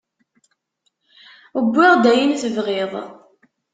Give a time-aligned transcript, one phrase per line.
[1.65, 2.93] Wwiɣ-d ayen tebɣiḍ.